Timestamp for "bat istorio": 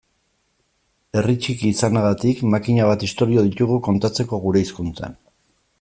2.93-3.47